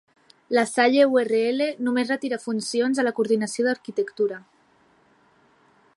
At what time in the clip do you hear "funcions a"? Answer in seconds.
2.47-3.07